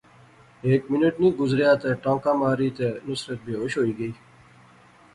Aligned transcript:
ہیک 0.63 0.83
منٹ 0.91 1.13
نی 1.21 1.29
گزریا 1.39 1.71
تے 1.81 1.89
ٹانکا 2.03 2.31
ماری 2.39 2.69
تے 2.77 2.87
نصرت 3.07 3.39
بیہوش 3.45 3.73
ہوئی 3.79 3.93
گئی 3.99 4.13